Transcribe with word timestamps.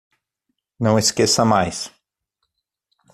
Não 0.79 0.97
esqueça 0.97 1.45
mais 1.45 1.91